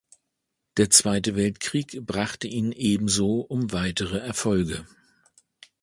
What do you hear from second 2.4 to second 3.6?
ihn ebenso